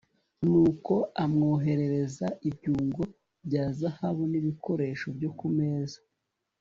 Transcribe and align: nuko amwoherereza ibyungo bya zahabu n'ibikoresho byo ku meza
nuko 0.43 0.93
amwoherereza 1.23 2.27
ibyungo 2.49 3.01
bya 3.45 3.65
zahabu 3.79 4.23
n'ibikoresho 4.31 5.07
byo 5.17 5.29
ku 5.37 5.47
meza 5.57 5.99